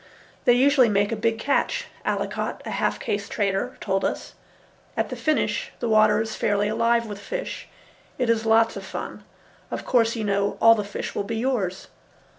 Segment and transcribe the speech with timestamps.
[0.45, 4.33] "They usually make a big catch," Allicot, a half caste trader, told us.
[4.97, 7.67] "At the finish the water is fairly alive with fish.
[8.17, 9.23] It is lots of fun.
[9.69, 11.87] Of course you know all the fish will be yours."